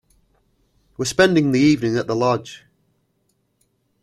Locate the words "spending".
1.05-1.51